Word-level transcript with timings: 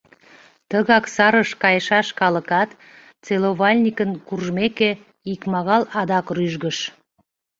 Тыгак 0.69 1.05
сарыш 1.15 1.49
кайышаш 1.61 2.07
калыкат, 2.19 2.69
целовальникын 3.23 4.11
куржмеке, 4.27 4.91
икмагал 5.31 5.83
адак 5.99 6.27
рӱжгыш. 6.35 6.77